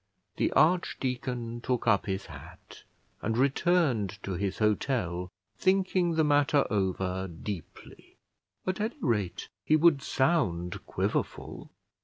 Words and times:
The 0.37 0.51
archdeacon 0.53 1.61
took 1.61 1.85
up 1.85 2.07
his 2.07 2.25
hat, 2.25 2.85
and 3.21 3.37
returned 3.37 4.17
to 4.23 4.31
his 4.31 4.57
hotel, 4.57 5.29
thinking 5.59 6.15
the 6.15 6.23
matter 6.23 6.65
over 6.71 7.27
deeply. 7.27 8.15
At 8.65 8.81
any 8.81 8.97
rate 8.99 9.49
he 9.63 9.75
would 9.75 10.01
sound 10.01 10.83
Quiverful. 10.87 11.69